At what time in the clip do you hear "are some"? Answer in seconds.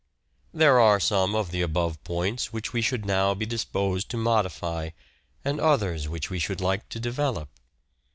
0.79-1.35